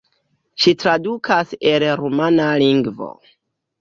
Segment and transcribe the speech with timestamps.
[0.63, 3.11] Ŝi tradukas el rumana lingvo.